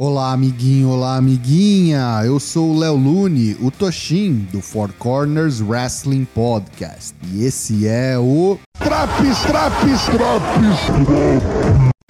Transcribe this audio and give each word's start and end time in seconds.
Olá, 0.00 0.32
amiguinho, 0.32 0.90
olá, 0.90 1.16
amiguinha. 1.16 2.22
Eu 2.24 2.38
sou 2.38 2.70
o 2.70 2.78
Léo 2.78 2.94
Lune, 2.94 3.56
o 3.60 3.68
Toshin 3.68 4.46
do 4.52 4.60
Four 4.60 4.92
Corners 4.96 5.60
Wrestling 5.60 6.24
Podcast. 6.24 7.16
E 7.32 7.44
esse 7.44 7.84
é 7.84 8.16
o 8.16 8.56
Traps, 8.78 9.40
traps, 9.40 10.04
traps. 10.04 11.58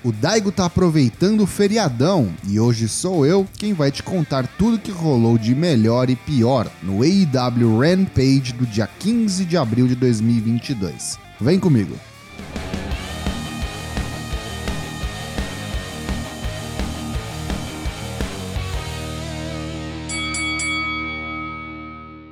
O 0.05 0.13
Daigo 0.13 0.53
tá 0.53 0.67
aproveitando 0.67 1.41
o 1.41 1.47
feriadão 1.47 2.29
e 2.47 2.61
hoje 2.61 2.87
sou 2.89 3.25
eu 3.25 3.49
quem 3.57 3.73
vai 3.73 3.91
te 3.91 4.03
contar 4.03 4.47
tudo 4.59 4.79
que 4.79 4.91
rolou 4.91 5.39
de 5.39 5.55
melhor 5.55 6.11
e 6.11 6.15
pior 6.15 6.71
no 6.83 7.03
AEW 7.03 7.79
Rampage 7.79 8.53
do 8.53 8.67
dia 8.67 8.87
15 8.99 9.47
de 9.47 9.57
abril 9.57 9.89
de 9.89 9.95
2022. 9.95 11.19
Vem 11.41 11.59
comigo. 11.59 11.97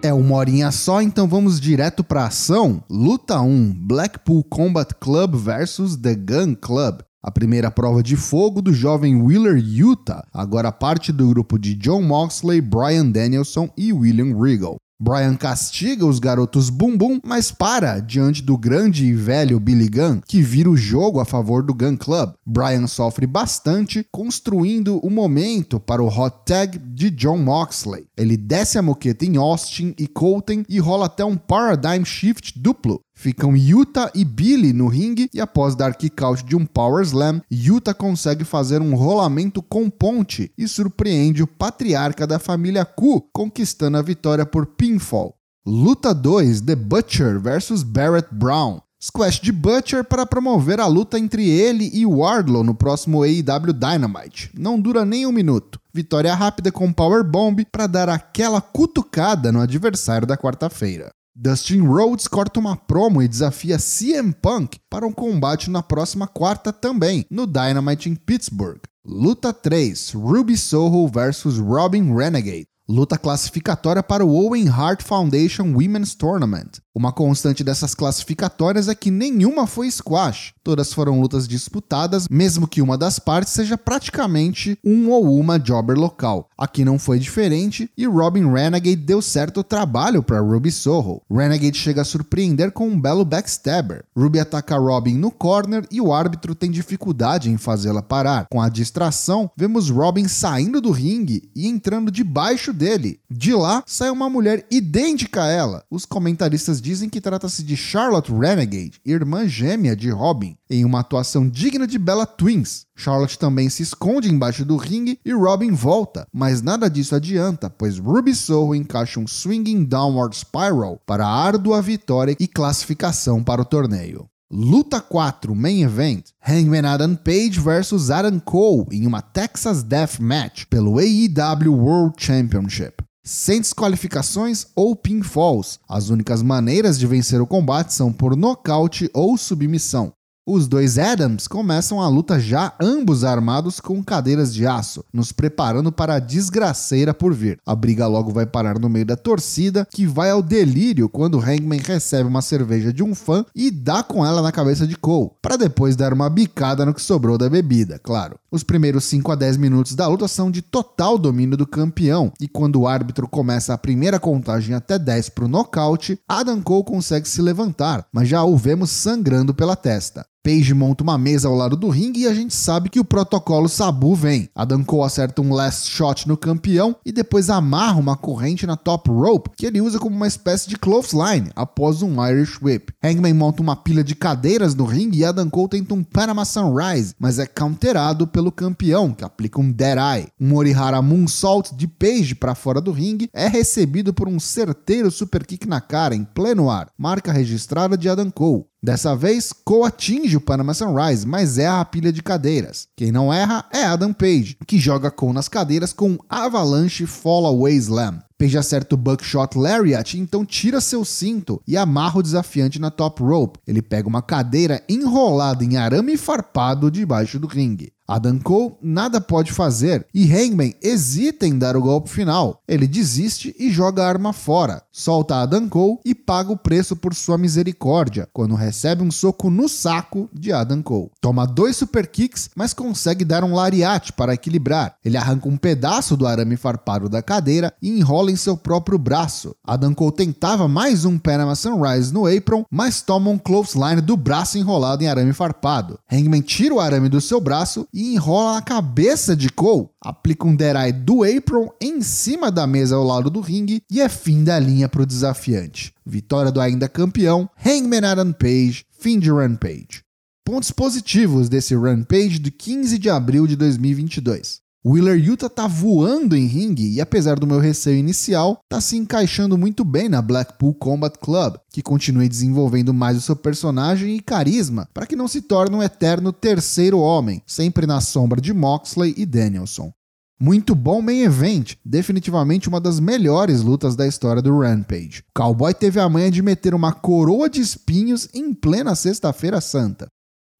É 0.07 0.13
uma 0.13 0.37
horinha 0.37 0.71
só, 0.71 1.03
então 1.03 1.27
vamos 1.27 1.61
direto 1.61 2.05
pra 2.05 2.27
ação. 2.27 2.81
Luta 2.89 3.41
1: 3.41 3.75
Blackpool 3.77 4.45
Combat 4.45 4.95
Club 5.01 5.35
versus 5.35 5.97
The 5.97 6.15
Gun 6.15 6.55
Club. 6.55 7.01
A 7.21 7.29
primeira 7.29 7.73
prova 7.73 8.05
de 8.05 8.15
fogo 8.15 8.63
do 8.63 8.73
jovem 8.73 9.21
Wheeler 9.21 9.57
Utah, 9.57 10.25
agora 10.33 10.71
parte 10.71 11.11
do 11.11 11.29
grupo 11.31 11.59
de 11.59 11.75
John 11.75 12.03
Moxley, 12.03 12.61
Brian 12.61 13.11
Danielson 13.11 13.69
e 13.77 13.93
William 13.93 14.41
Regal. 14.41 14.77
Brian 14.99 15.37
castiga 15.37 16.07
os 16.07 16.19
garotos 16.19 16.71
bumbum, 16.71 17.21
mas 17.23 17.53
para 17.53 18.01
diante 18.01 18.43
do 18.43 18.57
grande 18.57 19.05
e 19.05 19.13
velho 19.13 19.61
Billy 19.61 19.91
Gunn, 19.91 20.21
que 20.27 20.41
vira 20.41 20.71
o 20.71 20.77
jogo 20.77 21.21
a 21.21 21.25
favor 21.27 21.63
do 21.63 21.75
Gun 21.75 21.99
Club. 21.99 22.33
Brian 22.47 22.87
sofre 22.87 23.27
bastante, 23.27 24.07
construindo 24.11 24.99
o 25.05 25.11
momento 25.11 25.79
para 25.79 26.03
o 26.03 26.09
hot 26.09 26.35
tag 26.47 26.79
de 26.79 27.11
John 27.11 27.37
Moxley. 27.37 28.07
Ele 28.17 28.39
desce 28.39 28.79
a 28.79 28.83
moqueta 28.83 29.27
em 29.27 29.37
Austin 29.37 29.95
e 29.99 30.07
Colton 30.07 30.65
e 30.67 30.79
rola 30.79 31.07
até 31.07 31.23
um 31.23 31.37
paradigm 31.37 32.03
shift 32.03 32.59
duplo, 32.59 33.01
Ficam 33.19 33.57
Yuta 33.57 34.13
e 34.15 34.27
Billy 34.27 34.75
no 34.75 34.89
ringue 34.89 35.31
e 35.33 35.41
após 35.41 35.75
dar 35.75 35.95
kick-out 35.95 36.45
de 36.45 36.55
um 36.55 36.67
Power 36.67 37.03
Slam, 37.03 37.41
Yuta 37.51 37.95
consegue 37.95 38.45
fazer 38.45 38.83
um 38.83 38.95
rolamento 38.95 39.63
com 39.63 39.89
ponte 39.89 40.53
e 40.57 40.69
surpreende 40.69 41.43
o 41.43 41.47
patriarca 41.47 42.27
da 42.27 42.39
família 42.39 42.85
Ku, 42.85 43.23
conquistando 43.33 43.97
a 43.97 44.03
vitória 44.03 44.45
por 44.45 44.67
pinfall. 44.67 45.35
Luta 45.67 46.15
2: 46.15 46.61
The 46.61 46.77
Butcher 46.77 47.41
vs 47.41 47.83
Barrett 47.83 48.29
Brown. 48.31 48.81
Squash 49.03 49.41
de 49.41 49.53
Butcher 49.53 50.05
para 50.05 50.27
promover 50.27 50.79
a 50.79 50.87
luta 50.87 51.19
entre 51.19 51.49
ele 51.49 51.91
e 51.95 52.05
Wardlow 52.05 52.63
no 52.63 52.75
próximo 52.75 53.23
AEW 53.23 53.73
Dynamite. 53.73 54.51
Não 54.55 54.81
dura 54.81 55.05
nem 55.05 55.27
um 55.27 55.33
minuto. 55.33 55.81
Vitória 55.93 56.35
rápida 56.35 56.71
com 56.71 56.93
Power 56.93 57.25
Bomb 57.25 57.65
para 57.71 57.87
dar 57.87 58.09
aquela 58.09 58.61
cutucada 58.61 59.51
no 59.51 59.61
adversário 59.61 60.27
da 60.27 60.37
quarta-feira. 60.37 61.16
Dustin 61.39 61.83
Rhodes 61.83 62.27
corta 62.27 62.59
uma 62.59 62.75
promo 62.75 63.21
e 63.21 63.29
desafia 63.29 63.77
CM 63.77 64.33
Punk 64.33 64.79
para 64.89 65.07
um 65.07 65.13
combate 65.13 65.69
na 65.69 65.83
próxima 65.83 66.27
quarta 66.27 66.73
também, 66.73 67.27
no 67.31 67.47
Dynamite 67.47 68.09
em 68.09 68.15
Pittsburgh. 68.15 68.81
Luta 69.05 69.53
3: 69.53 70.13
Ruby 70.13 70.57
Soho 70.57 71.07
vs 71.07 71.59
Robin 71.59 72.15
Renegade. 72.15 72.67
Luta 72.89 73.19
classificatória 73.19 74.03
para 74.03 74.25
o 74.25 74.35
Owen 74.35 74.67
Hart 74.71 75.03
Foundation 75.03 75.75
Women's 75.75 76.15
Tournament. 76.15 76.81
Uma 76.97 77.13
constante 77.13 77.63
dessas 77.63 77.95
classificatórias 77.95 78.89
é 78.89 78.95
que 78.95 79.11
nenhuma 79.11 79.67
foi 79.67 79.91
squash. 79.91 80.55
Todas 80.65 80.95
foram 80.95 81.21
lutas 81.21 81.47
disputadas, 81.47 82.27
mesmo 82.27 82.67
que 82.67 82.81
uma 82.81 82.97
das 82.97 83.19
partes 83.19 83.53
seja 83.53 83.77
praticamente 83.77 84.79
um 84.83 85.11
ou 85.11 85.39
uma 85.39 85.59
jobber 85.59 85.95
local. 85.95 86.49
Aqui 86.57 86.87
não 86.87 86.99
foi 86.99 87.19
diferente 87.19 87.91
e 87.99 88.07
Robin 88.07 88.51
Renegade 88.51 88.97
deu 88.97 89.21
certo 89.21 89.63
trabalho 89.63 90.23
para 90.23 90.41
Ruby 90.41 90.73
Soho. 90.73 91.21
Renegade 91.31 91.77
chega 91.77 92.01
a 92.01 92.05
surpreender 92.05 92.73
com 92.73 92.89
um 92.89 92.99
belo 92.99 93.27
backstabber. 93.27 94.03
Ruby 94.17 94.41
ataca 94.41 94.79
Robin 94.79 95.19
no 95.19 95.31
corner 95.31 95.87
e 95.91 96.01
o 96.01 96.15
árbitro 96.15 96.55
tem 96.55 96.71
dificuldade 96.71 97.51
em 97.51 97.59
fazê-la 97.59 98.01
parar. 98.01 98.47
Com 98.51 98.63
a 98.63 98.71
distração, 98.71 99.51
vemos 99.55 99.91
Robin 99.91 100.27
saindo 100.29 100.81
do 100.81 100.93
ringue 100.93 101.51
e 101.55 101.69
entrando 101.69 102.11
debaixo 102.11 102.73
dele. 102.73 103.21
De 103.31 103.53
lá 103.53 103.85
sai 103.85 104.09
uma 104.09 104.31
mulher 104.31 104.67
idêntica 104.71 105.43
a 105.43 105.51
ela. 105.51 105.85
Os 105.91 106.07
comentaristas 106.07 106.81
dizem 106.87 107.09
que 107.09 107.21
trata-se 107.21 107.65
de 107.65 107.77
Charlotte 107.77 108.33
Renegade, 108.33 109.01
irmã 109.05 109.49
gêmea 109.49 109.97
de 109.97 110.09
Robin, 110.09 110.57
em 110.71 110.85
uma 110.85 111.01
atuação 111.01 111.49
digna 111.49 111.85
de 111.85 111.99
Bella 111.99 112.25
Twins. 112.25 112.87
Charlotte 112.95 113.37
também 113.37 113.69
se 113.69 113.83
esconde 113.83 114.31
embaixo 114.31 114.65
do 114.65 114.77
ringue 114.77 115.19
e 115.25 115.33
Robin 115.33 115.73
volta, 115.73 116.29
mas 116.33 116.63
nada 116.63 116.89
disso 116.89 117.17
adianta, 117.17 117.69
pois 117.69 117.99
Ruby 117.99 118.33
Soho 118.37 118.73
encaixa 118.73 119.19
um 119.19 119.27
Swinging 119.27 119.83
Downward 119.83 120.37
Spiral 120.37 121.03
para 121.05 121.27
a 121.27 121.45
árdua 121.45 121.83
vitória 121.83 122.37
e 122.39 122.47
classificação 122.47 123.43
para 123.43 123.63
o 123.63 123.65
torneio. 123.65 124.25
Luta 124.49 125.01
4, 125.01 125.57
Main 125.57 125.83
Event, 125.83 126.27
Hangman 126.41 126.87
Adam 126.87 127.17
Page 127.17 127.59
vs 127.59 128.11
Adam 128.11 128.39
Cole 128.39 128.87
em 128.93 129.05
uma 129.09 129.21
Texas 129.21 129.83
Death 129.83 130.21
Match 130.21 130.67
pelo 130.71 131.01
AEW 131.01 131.75
World 131.75 132.15
Championship 132.17 133.06
sem 133.27 133.61
desqualificações 133.61 134.69
ou 134.77 134.95
pinfalls. 134.95 135.81
As 135.89 136.09
únicas 136.11 136.43
maneiras 136.43 136.97
de 136.97 137.09
vencer 137.09 137.41
o 137.41 137.47
combate 137.47 137.93
são 137.93 138.13
por 138.13 138.37
nocaute 138.37 139.11
ou 139.13 139.37
submissão. 139.37 140.13
Os 140.49 140.69
dois 140.69 140.97
Adams 140.97 141.49
começam 141.49 142.01
a 142.01 142.09
luta 142.09 142.39
já 142.39 142.73
ambos 142.81 143.25
armados 143.25 143.81
com 143.81 144.01
cadeiras 144.01 144.55
de 144.55 144.65
aço, 144.65 145.05
nos 145.13 145.33
preparando 145.33 145.91
para 145.91 146.15
a 146.15 146.19
desgraceira 146.21 147.13
por 147.13 147.35
vir. 147.35 147.59
A 147.67 147.75
briga 147.75 148.07
logo 148.07 148.31
vai 148.31 148.47
parar 148.47 148.79
no 148.79 148.89
meio 148.89 149.05
da 149.05 149.17
torcida, 149.17 149.89
que 149.93 150.07
vai 150.07 150.31
ao 150.31 150.41
delírio 150.41 151.09
quando 151.09 151.41
Hangman 151.41 151.81
recebe 151.81 152.29
uma 152.29 152.43
cerveja 152.43 152.93
de 152.93 153.03
um 153.03 153.13
fã 153.13 153.45
e 153.57 153.73
dá 153.73 154.05
com 154.05 154.25
ela 154.25 154.41
na 154.41 154.53
cabeça 154.53 154.87
de 154.87 154.95
Cole, 154.97 155.31
para 155.43 155.57
depois 155.57 155.97
dar 155.97 156.13
uma 156.13 156.31
bicada 156.31 156.87
no 156.87 156.95
que 156.95 157.03
sobrou 157.03 157.37
da 157.37 157.51
bebida, 157.51 157.99
claro. 157.99 158.39
Os 158.57 158.63
primeiros 158.63 159.05
5 159.05 159.33
a 159.33 159.35
10 159.35 159.59
minutos 159.59 159.95
da 159.95 160.09
luta 160.09 160.27
são 160.27 160.51
de 160.51 160.63
total 160.63 161.19
domínio 161.19 161.59
do 161.59 161.67
campeão, 161.67 162.33
e 162.41 162.49
quando 162.49 162.77
o 162.77 162.89
árbitro 162.89 163.29
começa 163.29 163.75
a 163.75 163.77
primeira 163.79 164.19
contagem 164.19 164.75
até 164.75 164.99
10 164.99 165.29
para 165.29 165.45
o 165.45 165.49
nocaute, 165.49 166.19
Adam 166.27 166.63
Cole 166.63 166.87
consegue 166.87 167.29
se 167.29 167.43
levantar, 167.43 168.07
mas 168.11 168.31
já 168.31 168.43
o 168.43 168.57
vemos 168.57 168.89
sangrando 168.89 169.53
pela 169.53 169.77
testa. 169.77 170.25
Page 170.47 170.73
monta 170.75 171.03
uma 171.03 171.19
mesa 171.19 171.49
ao 171.49 171.57
lado 171.57 171.77
do 171.77 171.89
ringue 171.89 172.21
e 172.21 172.27
a 172.29 172.33
gente 172.33 172.55
sabe 172.55 172.89
que 172.89 173.01
o 173.01 173.05
protocolo 173.05 173.69
Sabu 173.69 174.15
vem. 174.15 174.49
Adam 174.55 174.85
Cole 174.85 175.03
acerta 175.03 175.43
um 175.43 175.53
last 175.53 175.91
shot 175.91 176.29
no 176.29 176.37
campeão 176.37 176.95
e 177.05 177.11
depois 177.11 177.51
amarra 177.51 177.99
uma 177.99 178.17
corrente 178.17 178.65
na 178.65 178.77
top 178.77 179.11
rope 179.11 179.51
que 179.57 179.67
ele 179.67 179.81
usa 179.81 179.99
como 179.99 180.15
uma 180.15 180.29
espécie 180.29 180.69
de 180.69 180.79
clothesline 180.79 181.51
após 181.57 182.01
um 182.01 182.25
Irish 182.25 182.61
Whip. 182.63 182.93
Hangman 183.03 183.35
monta 183.35 183.61
uma 183.61 183.75
pilha 183.75 184.05
de 184.05 184.15
cadeiras 184.15 184.73
no 184.73 184.85
ringue 184.85 185.19
e 185.19 185.25
Adam 185.25 185.51
Cole 185.51 185.69
tenta 185.69 185.95
um 185.95 186.05
Panama 186.05 186.45
Sunrise, 186.45 187.17
mas 187.19 187.41
é 187.41 187.47
counterado 187.47 188.25
pelo 188.29 188.46
campeão 188.51 189.13
que 189.13 189.25
aplica 189.25 189.61
um 189.61 189.71
Dead 189.71 189.99
Eye. 189.99 190.29
Um 190.41 190.49
Morihara 190.49 191.03
Moonsault 191.03 191.75
de 191.75 191.87
Page 191.87 192.35
para 192.35 192.55
fora 192.55 192.81
do 192.81 192.93
ringue 192.93 193.29
é 193.33 193.47
recebido 193.47 194.13
por 194.15 194.29
um 194.29 194.41
certeiro 194.41 195.11
super 195.11 195.45
kick 195.45 195.67
na 195.67 195.81
cara 195.81 196.15
em 196.15 196.25
pleno 196.25 196.71
ar, 196.71 196.91
marca 196.97 197.33
registrada 197.33 197.97
de 197.97 198.09
Adam 198.09 198.31
Cole. 198.31 198.65
Dessa 198.83 199.17
vez, 199.17 199.53
Cole 199.65 199.87
atinge 199.87 200.37
o 200.37 200.41
Panama 200.41 200.75
Sunrise, 200.75 201.27
mas 201.27 201.59
erra 201.59 201.81
a 201.81 201.85
pilha 201.85 202.13
de 202.13 202.23
cadeiras. 202.23 202.87
Quem 202.97 203.11
não 203.11 203.33
erra 203.33 203.65
é 203.73 203.85
Adam 203.85 204.13
Page, 204.13 204.59
que 204.67 204.79
joga 204.79 205.11
Cole 205.11 205.33
nas 205.33 205.49
cadeiras 205.49 205.93
com 205.93 206.11
um 206.11 206.19
Avalanche 206.29 207.07
Fall 207.07 207.47
Away 207.47 207.75
Slam. 207.77 208.21
Page 208.39 208.59
acerta 208.59 208.95
o 208.95 208.99
Buckshot 208.99 209.57
Lariat, 209.57 210.19
então 210.19 210.45
tira 210.45 210.79
seu 210.79 211.07
cinto 211.07 211.61
e 211.67 211.75
amarra 211.75 212.19
o 212.19 212.23
desafiante 212.23 212.79
na 212.79 212.91
top 212.91 213.23
rope. 213.23 213.59
Ele 213.67 213.81
pega 213.81 214.07
uma 214.07 214.21
cadeira 214.21 214.83
enrolada 214.89 215.65
em 215.65 215.79
arame 215.79 216.19
farpado 216.19 216.91
debaixo 216.91 217.39
do 217.39 217.47
ringue. 217.47 217.93
Adam 218.07 218.39
Cole 218.39 218.75
nada 218.81 219.21
pode 219.21 219.53
fazer 219.53 220.07
e 220.15 220.33
Hangman 220.33 220.75
hesita 220.81 221.47
em 221.47 221.59
dar 221.59 221.77
o 221.77 221.81
golpe 221.81 222.11
final. 222.11 222.63
Ele 222.69 222.87
desiste 222.87 223.55
e 223.59 223.71
joga 223.71 224.05
a 224.05 224.09
arma 224.09 224.33
fora, 224.33 224.83
solta 224.93 225.37
Adam 225.37 225.69
Cole 225.69 225.99
e 226.05 226.15
paga 226.15 226.53
o 226.53 226.59
preço 226.59 226.95
por 226.95 227.15
sua 227.15 227.39
misericórdia 227.39 228.29
quando 228.33 228.55
recebe 228.67 229.03
um 229.03 229.11
soco 229.13 229.49
no 229.49 229.69
saco 229.69 230.29
de 230.33 230.53
Adam 230.53 230.83
Cole. 230.83 231.11
Toma 231.21 231.47
dois 231.47 231.77
super 231.77 232.07
kicks, 232.07 232.51
mas 232.57 232.75
consegue 232.75 233.25
dar 233.25 233.45
um 233.45 233.55
lariat 233.55 234.13
para 234.13 234.35
equilibrar. 234.35 234.97
Ele 235.05 235.17
arranca 235.17 235.49
um 235.49 235.57
pedaço 235.57 236.17
do 236.17 236.27
arame 236.27 236.57
farpado 236.57 237.09
da 237.09 237.23
cadeira 237.23 237.73
e 237.81 237.89
enrola 237.89 238.31
em 238.31 238.37
seu 238.37 238.57
próprio 238.57 238.99
braço. 238.99 239.55
Adam 239.65 239.95
Cole 239.95 240.13
tentava 240.13 240.67
mais 240.67 241.05
um 241.05 241.17
Panama 241.17 241.55
Sunrise 241.55 242.13
no 242.13 242.27
apron, 242.27 242.65
mas 242.69 243.03
toma 243.03 243.31
um 243.31 243.39
clothesline 243.39 244.01
do 244.01 244.17
braço 244.17 244.59
enrolado 244.59 245.05
em 245.05 245.09
arame 245.09 245.33
farpado. 245.33 245.99
Hangman 246.11 246.43
tira 246.43 246.75
o 246.75 246.81
arame 246.81 247.09
do 247.09 247.21
seu 247.21 247.41
braço 247.41 247.87
e 247.95 248.15
enrola 248.15 248.55
na 248.55 248.63
cabeça 248.63 249.37
de 249.37 249.49
Cole, 249.49 249.89
aplica 250.01 250.47
um 250.47 250.57
Derai 250.57 250.93
do 250.93 251.23
apron 251.23 251.69
em 251.81 252.03
cima 252.03 252.51
da 252.51 252.67
mesa 252.67 252.97
ao 252.97 253.05
lado 253.05 253.31
do 253.31 253.41
ringue 253.41 253.83
e 253.89 254.01
é 254.01 254.09
fim 254.09 254.43
da 254.43 254.59
linha 254.59 254.89
para 254.89 255.03
o 255.03 255.07
desafiante. 255.07 255.96
Vitória 256.07 256.53
do 256.53 256.61
ainda 256.61 256.89
campeão, 256.89 257.51
Hangman 257.65 258.05
Adam 258.05 258.33
Page, 258.33 258.85
fim 258.93 259.19
de 259.19 259.29
Rampage. 259.29 260.03
Pontos 260.45 260.71
positivos 260.71 261.49
desse 261.49 261.75
Rampage 261.75 262.39
de 262.39 262.53
15 262.53 262.97
de 262.97 263.11
abril 263.11 263.49
de 263.49 263.57
2022. 263.57 264.61
O 264.85 264.93
Wheeler 264.93 265.19
Yuta 265.19 265.51
tá 265.51 265.67
voando 265.67 266.37
em 266.37 266.47
ringue 266.47 266.95
e, 266.95 267.01
apesar 267.01 267.41
do 267.41 267.47
meu 267.47 267.59
receio 267.59 267.99
inicial, 267.99 268.61
tá 268.69 268.81
se 268.81 268.97
encaixando 268.97 269.59
muito 269.59 269.85
bem 269.85 270.09
na 270.09 270.23
Blackpool 270.23 270.77
Combat 270.77 271.19
Club, 271.19 271.57
que 271.73 271.83
continue 271.83 272.29
desenvolvendo 272.29 272.95
mais 272.95 273.19
o 273.19 273.21
seu 273.21 273.35
personagem 273.35 274.15
e 274.15 274.21
carisma 274.21 274.89
para 274.95 275.05
que 275.05 275.17
não 275.17 275.27
se 275.27 275.43
torne 275.43 275.75
um 275.75 275.83
eterno 275.83 276.33
terceiro 276.33 277.01
homem, 277.01 277.43
sempre 277.45 277.85
na 277.85 278.01
sombra 278.01 278.41
de 278.41 278.55
Moxley 278.55 279.13
e 279.17 279.27
Danielson. 279.27 279.91
Muito 280.39 280.75
bom 280.75 281.01
main 281.01 281.23
event, 281.23 281.77
definitivamente 281.83 282.69
uma 282.69 282.79
das 282.79 283.01
melhores 283.01 283.63
lutas 283.63 283.97
da 283.97 284.07
história 284.07 284.43
do 284.43 284.59
Rampage. 284.59 285.25
Cowboy 285.35 285.73
teve 285.73 285.99
a 285.99 286.09
manha 286.11 286.31
de 286.31 286.43
meter 286.43 286.75
uma 286.75 286.93
coroa 286.93 287.49
de 287.49 287.63
espinhos 287.63 288.29
em 288.35 288.53
plena 288.53 288.95
Sexta-feira 288.95 289.63
Santa. 289.63 290.09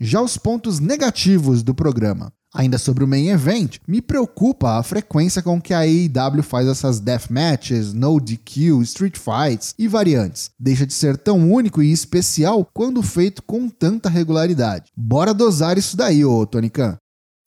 Já 0.01 0.23
os 0.23 0.39
pontos 0.39 0.81
negativos 0.81 1.63
do 1.63 1.75
programa. 1.75 2.33
Ainda 2.55 2.79
sobre 2.79 3.05
o 3.05 3.07
main 3.07 3.29
event, 3.29 3.77
me 3.87 4.01
preocupa 4.01 4.79
a 4.79 4.83
frequência 4.83 5.43
com 5.43 5.61
que 5.61 5.75
a 5.75 5.81
AEW 5.81 6.43
faz 6.43 6.67
essas 6.67 6.99
death 6.99 7.29
matches, 7.29 7.93
no 7.93 8.19
DQ, 8.19 8.81
street 8.83 9.19
fights 9.19 9.75
e 9.79 9.87
variantes. 9.87 10.51
Deixa 10.59 10.87
de 10.87 10.95
ser 10.95 11.19
tão 11.19 11.53
único 11.53 11.83
e 11.83 11.93
especial 11.93 12.67
quando 12.73 13.03
feito 13.03 13.43
com 13.43 13.69
tanta 13.69 14.09
regularidade. 14.09 14.91
Bora 14.97 15.35
dosar 15.35 15.77
isso 15.77 15.99
daí, 15.99 16.25
ô 16.25 16.47
Tony 16.47 16.71
Khan. 16.71 16.97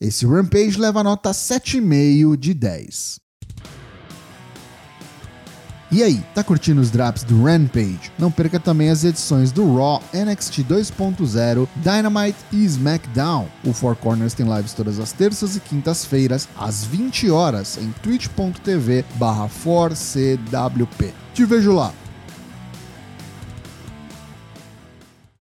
Esse 0.01 0.25
Rampage 0.25 0.79
leva 0.79 1.03
nota 1.03 1.31
7,5 1.31 2.37
de 2.37 2.53
10. 2.53 3.19
E 5.91 6.01
aí, 6.01 6.23
tá 6.33 6.41
curtindo 6.41 6.79
os 6.79 6.89
drops 6.89 7.23
do 7.23 7.43
Rampage? 7.43 8.09
Não 8.17 8.31
perca 8.31 8.61
também 8.61 8.89
as 8.89 9.03
edições 9.03 9.51
do 9.51 9.75
Raw, 9.75 10.01
NXT 10.13 10.59
2.0, 10.59 11.67
Dynamite 11.77 12.37
e 12.53 12.63
SmackDown. 12.63 13.49
O 13.65 13.73
Four 13.73 13.97
Corners 13.97 14.33
tem 14.33 14.45
lives 14.45 14.71
todas 14.73 14.99
as 14.99 15.11
terças 15.11 15.57
e 15.57 15.59
quintas-feiras, 15.59 16.47
às 16.57 16.85
20 16.85 17.29
horas, 17.29 17.77
em 17.77 17.91
twitch.tv 18.01 19.03
barra 19.15 19.49
4CWP. 19.49 21.11
Te 21.33 21.43
vejo 21.43 21.73
lá! 21.73 21.91